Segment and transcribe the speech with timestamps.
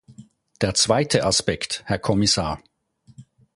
[0.61, 2.59] Der zweite Aspekt, Herr Kommissar.